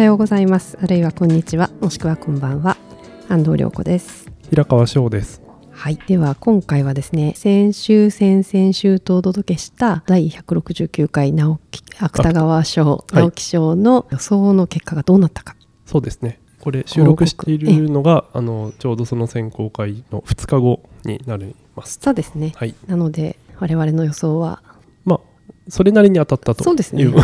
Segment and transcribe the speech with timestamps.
[0.00, 0.78] はようございます。
[0.80, 1.68] あるいはこんにちは。
[1.82, 2.78] もしくはこんばんは。
[3.28, 4.32] 安藤涼子です。
[4.48, 5.42] 平川翔です。
[5.70, 5.98] はい。
[6.06, 13.22] では今回はですね先週先々週とお届けした第169回直木芥川賞はい。
[13.24, 16.40] 直木賞の予想の結果がどうなったか、そうですね。
[16.62, 21.98] これ収録しているのがあのちょうどその選考会の2日後になります。
[22.00, 22.54] そうですね。
[22.56, 22.74] はい。
[22.86, 24.69] なので我々の予想はまあ
[25.68, 26.64] それなりに当たったと。
[26.64, 27.06] そうですね。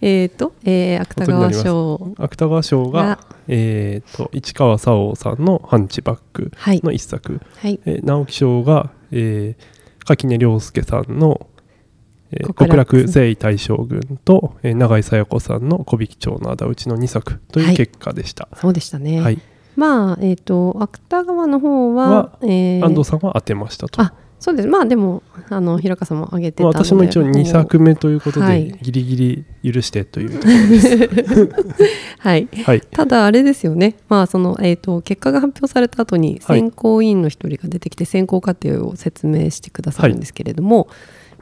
[0.00, 2.14] えっと、えー、芥川賞。
[2.18, 7.80] 芥川賞がが、えー、と市川沙央さんの「ハンチバックはい」の一作、はい。
[7.86, 11.46] えー直木賞が、えー、垣根涼介さんの
[12.32, 17.68] 「えー極楽征夷大将軍」と、えー永井紗耶子さんの「小引町の仇討ち」の2作とはい。
[17.70, 18.48] いう結果でした。
[18.56, 19.38] そうでしたね、はい、
[19.76, 24.02] まあえっ、と芥川の方はは、えー安藤さんは当てましたと。
[24.02, 24.12] あ
[24.44, 24.68] そうです。
[24.68, 28.78] まあでもあの平川さんも挙げてた私も一応2作目ということで、はい。
[28.82, 31.48] ギリギリ許してというところです。
[32.20, 32.46] はい。
[32.62, 33.96] はい、ただあれですよね。
[34.10, 36.60] まあその、えー、と結果が発表された後にはい。
[36.60, 40.88] 選考委員の一人が出てきて選考過程を説明してくださるんですけれども、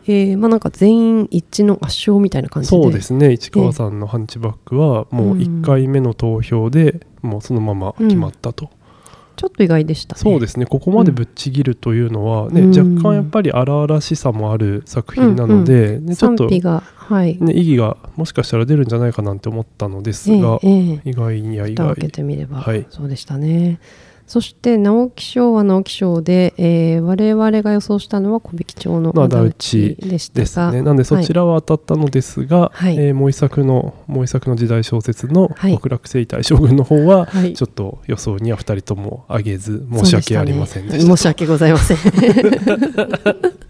[0.06, 2.80] えーまあなんか全員一致の圧勝みたいな感じで。
[2.80, 3.32] そうですね。
[3.32, 8.70] 市川さんのハンチバックはもう1回目の投票でもうそのまま決まったと、
[9.36, 10.20] ちょっと意外でしたね。
[10.20, 10.66] そうですね。
[10.66, 12.98] ここまでぶっちぎるというのは、ねうん。
[12.98, 21.00] 若干やっぱり荒々しさもある作品なので、ね、ちょっと、はい、意義がもしかしたら出るんじゃないかなんて思ったのですええが、ええ。
[21.04, 21.74] 意外や意外。
[21.74, 22.86] 蓋を開けてみれば、はい。
[22.90, 23.80] そうでしたね
[24.32, 30.82] そして直木賞は直木賞で、えー我々が予想したのは小引町のの仇討仇討ちちでしたが、ですね。
[30.82, 32.96] なんでそちらは当たったのですが、はい。
[32.96, 35.74] えーもう一作のもう一作の時代小説の「はい。
[35.74, 37.52] 極楽征夷大将軍」の方は、はい。
[37.52, 41.00] ちょっと予想には2人とも上げず申し訳ありませんでした。
[41.00, 41.98] したね申し訳ございません。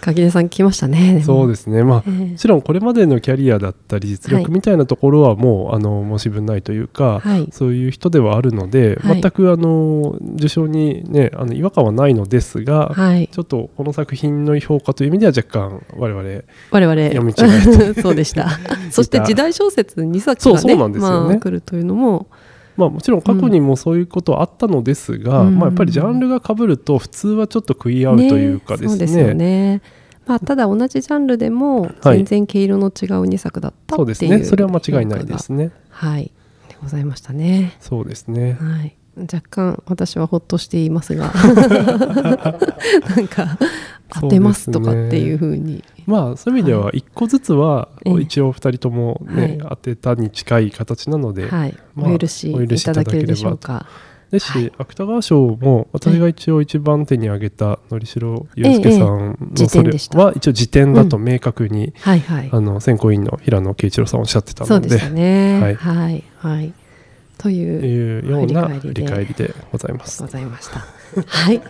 [0.00, 1.82] 鍵出さん来ましたねそうですね。
[1.82, 2.12] まあええ。
[2.30, 7.48] もちろんこれまでのキャリアだったり実力みたいなところはもう、あの申し分ないというか、はい。
[7.50, 9.20] そういう人ではあるので、はい。
[9.20, 9.95] 全くあの
[10.36, 13.28] 受賞に、ね、あの違和感はないのですが、はい。
[13.28, 18.48] ちょっとこの作品の評価という意味では若干我々我々読み違え そうでした。
[18.90, 20.98] そして時代小説2作がねね。
[20.98, 22.26] まあ、来るというのも。
[22.76, 25.58] まあもちろん過去にもそういうことはあったのですが、うん。
[25.58, 28.88] まあ、やっぱりジャンルが被ると普通はちょっと食い合うというかですね。
[28.88, 29.80] そうですよね。
[30.26, 32.18] まあ、ただ同じジャンルでもはい。
[32.18, 32.90] 全然毛色の違う
[33.24, 34.44] 2作だったそうですね。
[34.44, 35.70] それは間違いないですね。
[35.88, 36.32] はい。
[36.68, 37.76] でございましたね。
[37.80, 38.58] そうですね。
[38.60, 43.58] はい若干私はほっとしていますが なんか
[44.10, 45.82] 当てますとかっていうふうに。
[46.06, 48.20] まあそういう意味では一個ずつはええ。
[48.20, 53.86] 一応二人ともね、当てたに近い形なので、はい、まあお許しいただけるでしょうか。
[54.30, 54.72] ですし、はい。
[54.78, 62.48] 芥川賞も私が一応一番手に挙げたのりしろ祐介さん辞のそれは一応辞典だと明確に、はいはい。
[62.52, 64.88] あの選考委員の平野慶一郎さんおっしゃってたので。
[64.88, 65.60] そうでしたね。
[65.60, 65.74] はい。
[65.74, 66.72] はいはい
[67.38, 70.22] というような振振り返りでございます。
[70.22, 70.28] ご。
[70.28, 70.84] ざいました。
[71.26, 71.60] はい。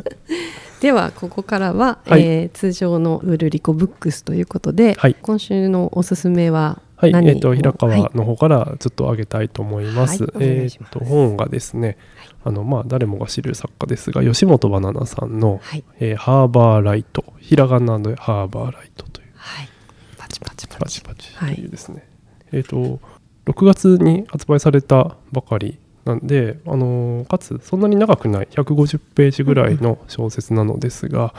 [0.80, 2.22] ではここからは、はい。
[2.22, 5.16] えー通常のウルリコブックスということで、はい。
[5.20, 7.78] 今週のおすすめははい、えっ、と平はい。
[7.78, 10.24] 川の方からちょっと挙げたいと思います。
[10.24, 10.32] はい。
[10.40, 10.92] えっ、いします。
[10.92, 11.98] と本がですね、
[12.42, 15.84] あのまあ誰もが知る作家ですが吉本ばななさんの、はい。
[16.00, 19.28] えーハーバーライトひらがなでハーバーライトという。
[19.34, 19.68] はい。
[20.16, 20.80] パチパチパチ。
[20.80, 22.06] パチパチとはいいうですね、
[22.52, 22.98] えっ、と
[23.46, 28.48] 6月に発売されたばかりなんで、あのーかつそんなに長くない。
[28.52, 31.34] 150ページぐらいの小説なのですが、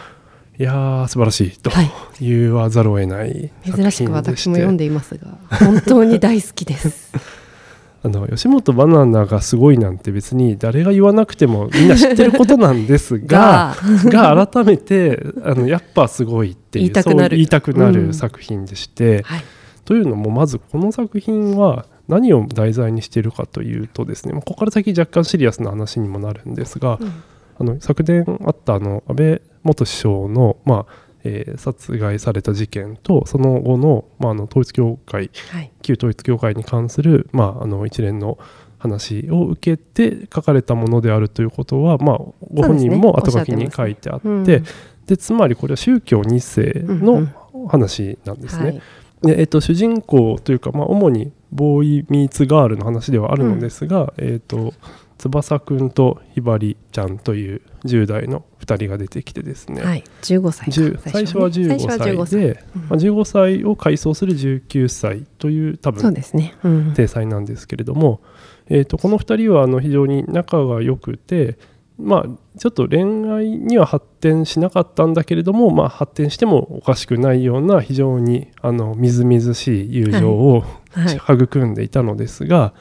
[0.59, 1.59] いやー素晴らしい。
[1.59, 1.91] とはい。
[2.19, 7.13] 言わざるを得ない作珍しく私も読んでいますが本当に大好きです。
[8.03, 13.75] あの吉本バナナがすごいなんて別に誰が言わなくてもみんな知ってることなんですが
[14.09, 14.35] が。
[14.35, 18.13] が改めてあのやっぱすごいっていう言いたくなる。
[18.13, 19.43] 作品でして、はい。
[19.85, 27.23] というのもまずこの作品は何を題材にしているかというとですねまあここから先若干シリアスな話にもなるんですが、うん。
[27.59, 35.71] あの昨年あったあの安倍元首相の、まあえー殺害された事件とその後の,、まあ、あの統一教会はい。
[35.81, 38.37] 旧統一教会に関する、まあ、あの一連の
[38.77, 42.17] 話を受けて書かれたものであるということは、まあ、
[42.53, 44.43] ご本人も後書きに書いてあってうん。
[44.43, 47.35] でつまりこれは宗教2世うんうのん。
[47.67, 48.63] 話なんですね。
[48.63, 48.81] はい。
[49.23, 54.73] でえっと、主人公というか、まあ、主にボーイ・ミーツ・ガールの話ではあるのですが、えっと
[55.17, 60.71] 翼くんとひばりちゃんという10代の2人が出てきてですね、はい15歳か。
[60.71, 62.39] 10最初は15最初は15歳。
[62.39, 62.81] で、うん。
[62.81, 66.55] まあ、15歳を回想する19歳という多分そうですね。
[66.63, 66.93] うん。
[66.93, 68.21] 体裁なんですけれども、
[68.69, 71.57] えー、とこの2人はあの非常に仲が良くて
[71.99, 81.15] まあちょっと恋愛には発展しなかったんだけれども、まあ、発展してもおかしくないような非常にあのみずみずしい友情を、はい。
[81.15, 82.73] 育んでいたのですが、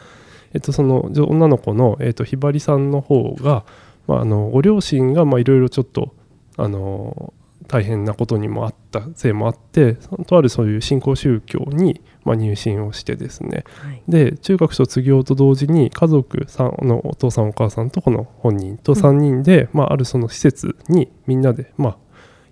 [0.54, 3.64] えっと、その女の子の、えっと、ひばりさんの方が、
[4.06, 6.14] まあ、あのご両親がまあいろいろちょっと
[6.56, 7.34] あの
[7.66, 9.94] 大変なことにもあったせいもあって
[10.26, 13.64] とあるそういう新興宗教に、まあ、入信をしてですね。
[13.80, 14.02] はい。
[14.08, 21.96] で中学卒業と同時に家族さんのお父さんお母さんとこの本人と3人で、まあ、あるその施設にみんなで、まあ、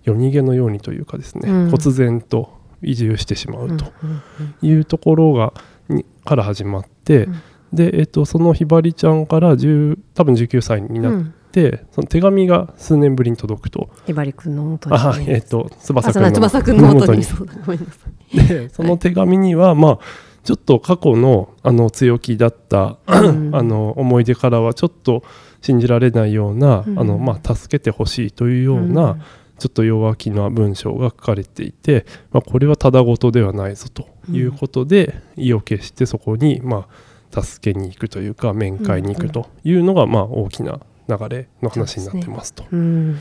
[0.03, 1.71] 夜逃げのようにというかですね、うん。
[1.71, 4.21] 忽然と移住してしまうとうんうん
[4.61, 5.53] いうところが
[5.89, 7.41] にから始まって、うん。
[7.73, 13.89] で、えっと、そのひばりちゃんから10多分19歳になっうんて、その手紙が数年ぶりに届くと。
[14.05, 14.95] ひばりくんの元に。
[14.97, 17.23] あはいえっと翼くんの翼くんの元に。
[17.23, 18.47] そうだごめんなさい。
[18.47, 19.99] でその手紙には、まあ
[20.43, 23.55] ちょっと過去のあの強気だった、うん。
[23.55, 25.23] あの思い出からはちょっと
[25.61, 26.99] 信じられないような、うん。
[26.99, 29.17] あのまあ、助けてほしいというような、
[29.57, 36.87] ちょっと弱気な文章が書かれていて、まあ、これはただごとではないぞということで、意を決してそこに、ま
[37.31, 42.65] あ、助けに行くというか面会に行くというのが、まあ、大きな流れの話になってますと。
[42.71, 43.19] うん。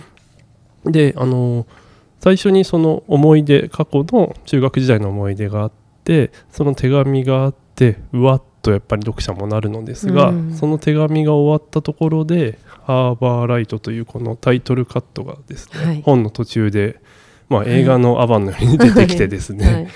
[0.85, 1.67] であの
[2.21, 5.73] 最初にその思い出過去の中学時代の思い出があっ
[6.05, 10.55] てその手紙があってうわっとやっぱり読者もなるのですが、うん。
[10.55, 16.03] その手紙が終わったところで「ハーバーライト」というこのタイトルカットがですね、はい。
[16.03, 17.01] 本の途中で、
[17.49, 19.89] まあ、映画のアバンのように出てきてですね、はい。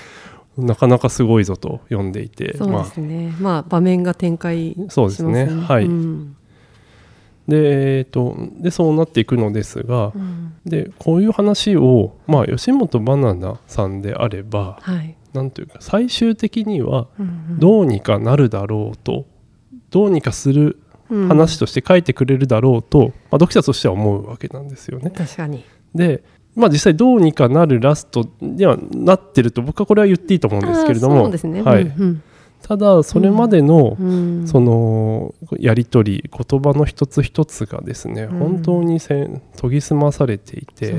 [0.57, 3.33] なかなかすごいぞと読んでいて、そうまあですね。
[3.39, 5.45] まあ場面が展開そうですね。
[5.45, 5.85] はい。
[5.85, 6.35] うん
[7.49, 10.53] で,、えーとでそうなっていくのですが、うん。
[10.65, 15.15] でこういう話を、まあ、吉本ばななさんであればはい。
[15.33, 19.25] なんというか最終的にはうんどうにかなるだろうと、
[19.89, 20.79] どうにかする
[21.09, 21.27] うん。
[21.27, 25.09] 話として書いてくれるだろうと、まあ、読者としては思うわけなんですよね。
[25.09, 25.63] 確かに。
[25.95, 26.23] で、
[26.55, 31.23] まあ、実際どうにかなるラストにはなってると僕はこれは言っていいと思うんですけれども。
[31.23, 31.63] そうですね。
[31.63, 31.83] はい。
[31.83, 32.21] うん
[32.61, 34.47] ただそれまでの、うん。
[34.47, 38.39] そのやり取り言葉の一つ一つがですね、うん。
[38.39, 40.93] 本当にせん研ぎ澄まされていて。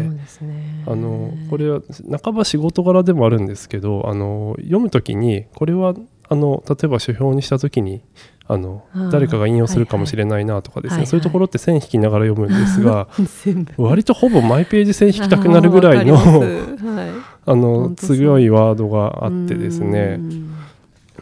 [0.87, 1.81] あのこれは
[2.23, 5.95] 半ば仕事柄でもあるんですけどあの読む時にこれは
[6.29, 8.03] あの例えば書評にした時に
[8.47, 13.07] あの誰かが引用するかもしれないなとかですね、そういうところって線引きながら読むんですが
[13.79, 16.17] 割とほぼマイページ線引きたくなるぐらいの
[17.47, 20.51] あの強いワードがあってですねうん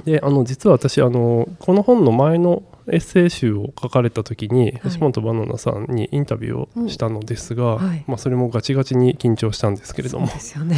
[0.09, 4.81] であの実は私あのこの本の前のエッセイ集を書かれた時に、はい。
[4.85, 8.05] 吉本ばななさんにインタビューをしたのですが、うんはい。
[8.07, 10.27] まあ、それもガチガチに緊張したんですけれども。
[10.27, 10.77] ですよね。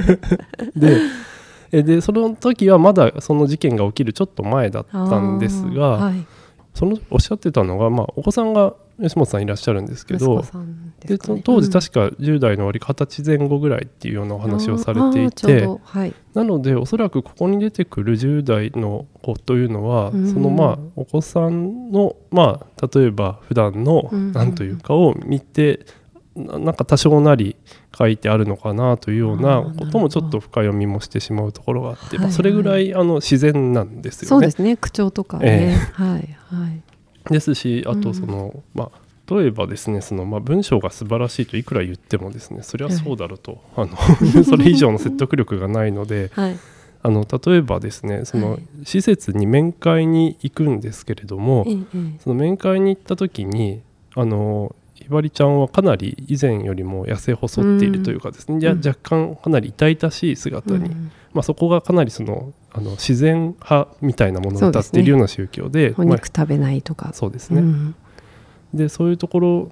[0.76, 0.98] で
[1.72, 6.26] えでその時はまだその事件が起きるちょっと前だったんですが、はい。
[6.74, 10.44] そのおっしゃってたのが、まあ、お子さんが吉本さんいらっしゃるんですけど
[11.00, 11.18] でね。
[11.44, 11.72] 当時うん。
[11.72, 16.14] 確か10代の終わり20歳前後ぐらいっていうようなお話をされていてどはい。
[16.34, 20.32] なのでおそらくここに出てくる10代の子というのは、うん。
[20.32, 24.32] そのまあお子さんのまあ例えば普段のうん。
[24.32, 25.86] なんというかを見て、
[26.34, 27.56] ななんか多少なり
[27.96, 32.32] 書いてあるのかなというようなこともちょっと深読みもしてしまうところがあって、まあ、はいはい。
[32.32, 34.28] それぐらいあの自然なんですよね。
[34.28, 34.50] そうで。
[34.50, 34.76] すね。
[34.76, 35.76] 口調とかね。
[35.92, 36.82] はいはい
[37.32, 38.00] ですしあうん。
[38.00, 43.96] とその、まあ例えばですねその、まあ、文章が素晴らしいといくら言ってもですねそれはそうだろうと、あの
[44.44, 46.58] それ以上の説得力がないので はい。
[47.04, 48.60] あの例えばですねそのはい。
[48.84, 51.66] 施設に面会に行くんですけれども、
[52.20, 53.80] その面会に行った時に
[54.14, 58.86] あのひばりちゃんはかなり以前よりも痩せ細っているというかですね、うん。
[58.86, 61.10] 若干かなり痛々しい姿に、うん。
[61.34, 67.12] まあ、そこがかなりそのあの自然派みたいなものを歌っているような宗教でおまあ肉食べないとか。
[67.12, 67.94] そうですね、うん。
[68.72, 69.70] でそういうところ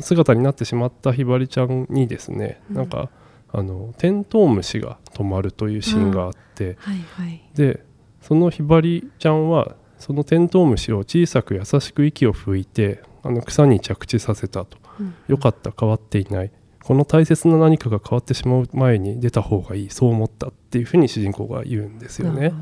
[0.00, 2.76] 姿になってしまったひばりちゃんにですね、うん。
[2.76, 3.10] なんか
[3.52, 7.42] あのテントウムシが止まるというシーンがあって、はいはい。
[7.54, 7.84] で
[8.20, 14.78] そのひばりちゃんはそのテントウムシを小さく優しく息を吹いてあの草に着地させたと。
[14.98, 15.14] うん。
[15.28, 16.50] よかった変わっていない
[16.84, 22.52] この大切な何かが変わってしまう前に出た方がいいそう思ったっていうふうに主人公が言うんですよね。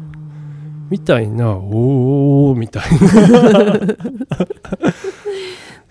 [0.90, 3.80] みたいな「おー」みたいな。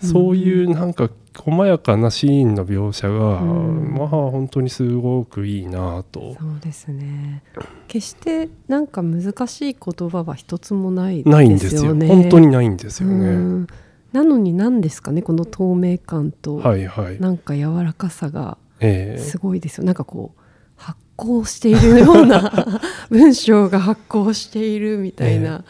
[0.02, 3.94] そういうなんか細やかなシーンの描写が、うん。
[3.94, 6.36] まあ本当にすごくいいなと。
[6.38, 7.42] そうですね。
[7.86, 11.36] 決してなんか難しい言葉は一つもないですよね。
[11.36, 11.94] ないんですよ。
[11.94, 13.26] 本当にないんですよね。
[13.26, 13.66] うん
[14.12, 17.20] なのに何ですかねこの透明感とはいはい。
[17.20, 19.20] なんか柔らかさがええ。
[19.20, 19.84] すごいですよ。
[19.84, 20.40] なんかこう
[20.76, 25.64] 発酵しているような 文章が発酵しているみたいな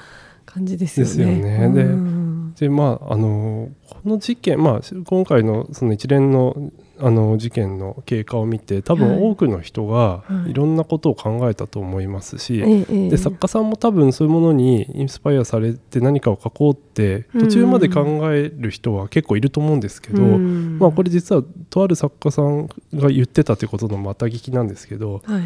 [0.47, 1.13] 感じですよね。
[1.13, 1.75] ですよね。
[1.75, 2.55] でうん。
[2.59, 6.71] でまああのこの事件、まあ、今回のその一連の
[7.03, 10.55] あの事件の経過を見て多分多くの人がい。
[10.55, 20.79] ろんなことを考えたと思いますし、ええで作家さんも多分そういうものにインスパイアされて何かを書こうって途中まで考える人は結構いると思うんですけど、うん。
[20.79, 25.43] まあ、これ実はとある作家さんが言ってたということのまた聞きなんですけどはい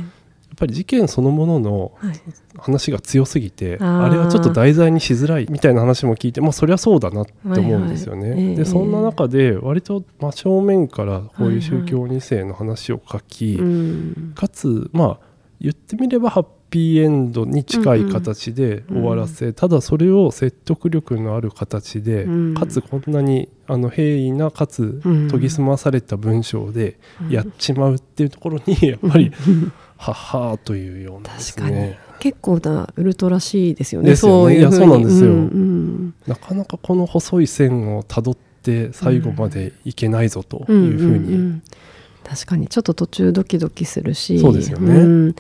[0.54, 2.20] ぱり事件そのもののはい。
[2.56, 4.02] 話が強すぎてあー。
[4.04, 8.20] あれはちょっと題材にしづらいみたいな話も聞いてまあそりゃそうだなって思うんですよね。
[8.20, 14.32] はいはいええでそんな中で割と真正面からこういう宗教2世の話を書き、うん。
[14.34, 15.18] かつまあ
[15.60, 22.54] 言ってみればハッピーエンドに近い形で終わらせ、ただそれを説得力のある形で、うん。
[22.54, 31.76] かつこんなにあの平易なかつうん研ぎ澄まされた文章でやっちまうっていうところにやっぱり、はっはーというようなです確かに。
[31.76, 34.10] ね結構なウルトラしいですよね。
[34.10, 34.16] ね。
[34.16, 35.30] そういうそうなんですよ。
[35.30, 41.62] んうんなかなかこの細い線をたどって最後までいけないぞとうんいうふうに、んん
[42.24, 44.38] 確かにちょっと途中ドキドキするし。
[44.40, 44.94] そうですよね。
[45.02, 45.34] ん。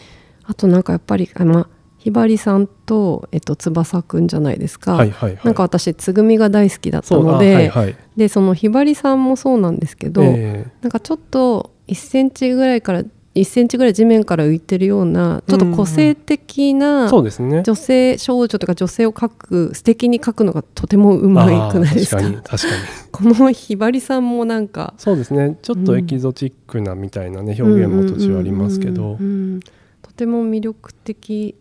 [0.44, 5.40] あとなんかやっぱりあまあひばりさんと、えっと、翼くんじゃないですか、はいはいはい。
[5.42, 7.96] なんか私つぐみが大好きだったので、はいはい。
[8.14, 17.62] でそのひばりさんもそうなんですけど、えなんかちょっと1センチぐらいから1センチぐらい地面から浮いてるようなちょっと個性的ーなそうですね。
[17.64, 22.22] 女性少女とか女性を描く素敵に描くのがとてもうまいくないですか？
[22.22, 22.72] 確かに確かに。
[23.10, 29.52] このひばりさんもなんかそうですねちょっとエキゾチックなみたいなね、表現も途中ありますけど、うんうんうん。
[29.54, 29.60] うん
[30.02, 31.56] とても魅力的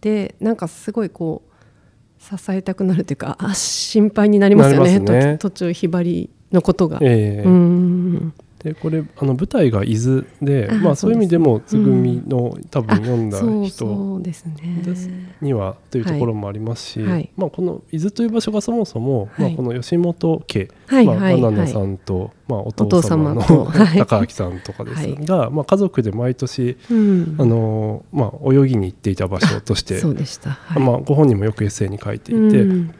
[0.00, 5.38] でなんかすごいこう支えたくなるというかあ心配になりますよねね。
[5.38, 6.98] と途中ひばりのことが。
[7.02, 7.48] ええ。
[7.48, 8.32] うん
[8.62, 14.46] でこれあの舞台が伊豆であまあ、そういう意味でもつぐみの、多分読んだ人です
[15.40, 17.10] にはというところもありますし、はい。
[17.10, 17.30] はい。
[17.36, 19.48] まあ、この伊豆という場所がそもそも、はい。
[19.48, 21.88] まあ、この吉本家、はいまあはいバナナさはい。
[21.88, 23.42] んと、まあ、おお父父様の
[23.98, 27.36] 高明さんとかですが、まあ、家族で毎年、うん。
[27.38, 30.50] あのまあ、泳ぎに行っていた場所として、そうでした。
[30.50, 30.82] はい。
[30.82, 32.90] まあ、ご本人もよくエッセイに書いていて、うん。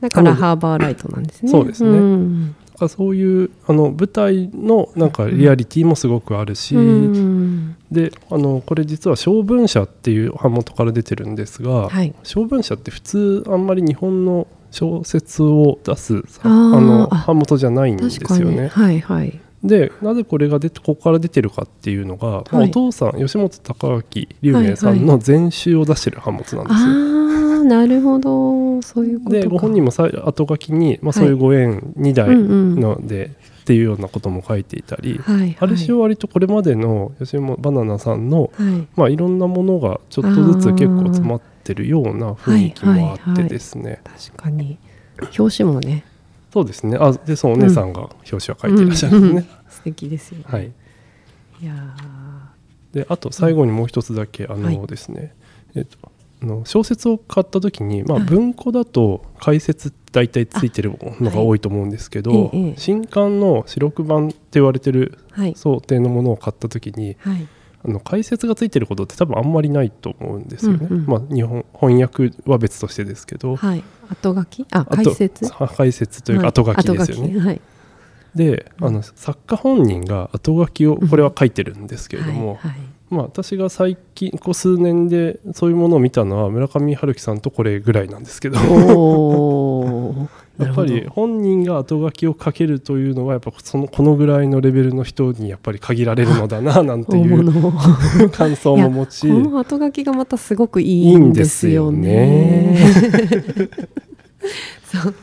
[0.00, 1.50] だからハーバーライトなんですね。
[1.50, 1.98] そうですね。
[1.98, 12.14] んだからそういうあの舞台のなんかリアリティもすごくあるし、うんであのこれ実は小文社っていう版元から出てるんですが、はい。
[12.22, 18.20] 小文社って普通あんまり日本の小説を出すあのあ版元じゃないんです。
[18.20, 18.68] よね。
[18.68, 19.40] はいはい。
[19.64, 26.86] でなぜこれが出てここから出てるかっていうのが、まあはいお父さん吉本隆明龍明さんの全集を出してる版元なんですよ。
[26.86, 28.80] ああなるほど。
[28.82, 29.42] そういうことか。
[29.42, 31.12] でご本人もさ後書きに、まあ、はい。
[31.14, 32.80] そういうご縁2代うんうん。
[32.80, 35.56] ので、っていうようなことも書いていたり、はいはい。
[35.60, 38.86] ある種割とこれまでの吉本バナナさんのはい。
[38.96, 44.78] まあ、いろんなものがちょっとずつ結構詰まってるような雰囲気もあってですね、確かに。
[45.38, 46.04] 表紙もね。
[46.52, 46.96] そうですね。
[46.98, 50.44] あでそのお姉さんが表紙は書いていらっしゃるんですね、素敵ですよね。
[50.46, 50.72] はい。
[51.60, 51.74] いや
[52.92, 54.86] であと最後にもう一つだけ、あのはい。
[54.86, 55.34] ですね、
[55.74, 56.08] えっとあ
[56.42, 62.50] の小説を買った時に、まあ、はい文庫だと解説大体ついてるのが多いと思うんですけど、はい。
[62.52, 65.18] ええ新刊の四六版って言われてる
[65.54, 67.48] 想定のものを買った時にはい。
[67.84, 70.88] あの解説がついてることって多分あんまりないと思うんですよね。
[70.90, 71.06] うんうん。
[71.06, 73.84] まあ、日本翻訳は別としてですけど、はい。
[74.08, 74.66] 後書き？
[74.72, 75.52] あ解説？
[75.52, 76.50] は解説というかはい。
[76.50, 77.38] 後書きですよね。
[77.38, 77.60] はい。
[78.34, 82.70] であの作家本人が後書きをこれは書いてるんですけれども、はい。
[82.72, 88.58] はいまあ、私が最近ここ数年でそういうものを見たのは村上春樹さんとこれぐらいなんですけど
[90.58, 97.72] やっぱり本人が後書きを書けるというのはやっぱそのこのぐらいのレベルの人にやっぱり限られるのだななんて大いう物
[98.30, 102.76] 感想も持ちこの後書きがまたすごくいいんですよね。
[104.84, 105.14] そ う。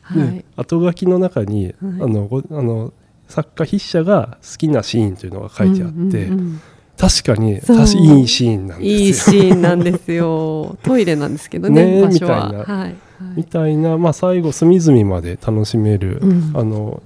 [0.00, 0.44] はでい。
[0.56, 2.92] 後書きの中に、あのごあの
[3.28, 6.60] 作家筆者が好きなシーンというのが書いてあって、うんうんうん
[6.98, 8.96] 確かに確かいいシーンなんですよ。
[8.98, 10.76] いいシーンなんですよ。
[10.84, 12.46] トイレなんですけどね、ねえ場所は。
[12.46, 12.94] みたいなはい。
[13.36, 17.02] みたいな、まあ、最後隅々まで楽しめる、うんあの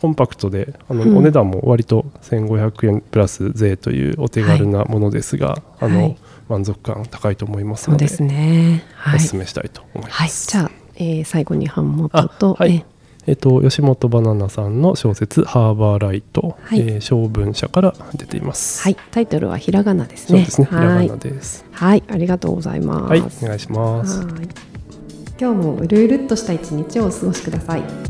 [0.00, 6.16] コンパクトであの、うんお値段も割と1500円プラス税というお手軽なものですが、あのはい
[6.48, 8.82] 満足感高いと思いますのでそうですね。
[8.94, 9.20] はい。
[9.24, 10.28] お勧めしたいと思いはい。
[10.28, 10.48] ます。
[10.48, 12.84] じゃあ、えー最後に版元と、あはい
[13.26, 18.82] ええっと、吉本バナナさんの小説「ハーバーライト」はいえー小文社から出ています。
[18.82, 18.96] はい。
[19.10, 20.40] タイトルはひらがなですね。
[20.40, 20.66] そうですね。
[20.66, 21.16] ひらがはいな。
[21.16, 21.64] です。
[21.72, 22.02] はい。
[22.08, 23.10] ありがとうございます。
[23.10, 24.20] はい、お願いします。
[24.20, 24.70] はい
[25.40, 28.09] 今日もうるうるっとした一日をお過ごしください